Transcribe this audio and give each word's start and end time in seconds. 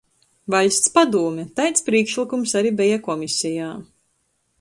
"Vaļsts 0.53 0.87
Padūme"— 0.95 1.43
taids 1.59 1.85
prīšklykums 1.89 2.55
ari 2.63 2.71
beja 2.81 2.97
komisejā, 3.09 3.69